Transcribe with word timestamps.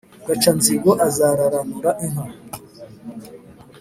gaca-nzigo 0.27 0.91
azararanura 1.07 1.91
inka. 2.05 2.25